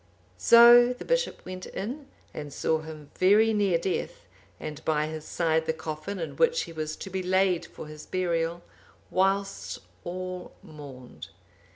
So 0.39 0.93
the 0.93 1.05
bishop 1.05 1.45
went 1.45 1.67
in, 1.67 2.07
and 2.33 2.51
saw 2.51 2.79
him 2.79 3.11
very 3.19 3.53
near 3.53 3.77
death, 3.77 4.25
and 4.59 4.83
by 4.83 5.05
his 5.05 5.25
side 5.25 5.67
the 5.67 5.73
coffin 5.73 6.17
in 6.17 6.37
which 6.37 6.61
he 6.63 6.73
was 6.73 6.95
to 6.95 7.11
be 7.11 7.21
laid 7.21 7.67
for 7.67 7.85
his 7.85 8.07
burial, 8.07 8.63
whilst 9.11 9.77
all 10.03 10.53
mourned. 10.63 11.27